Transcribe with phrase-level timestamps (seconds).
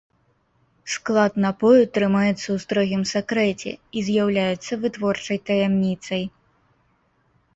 [0.93, 6.23] Склад напою трымаецца ў строгім сакрэце і з'яўляецца вытворчай таямніцай.